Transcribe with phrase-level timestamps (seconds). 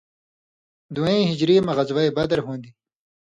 [0.95, 2.75] دُوئیں ہِجری مہ غزوہ بدر ہُون٘دیۡ۔